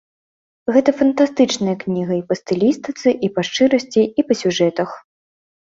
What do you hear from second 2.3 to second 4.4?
па стылістыцы, і па шчырасці, і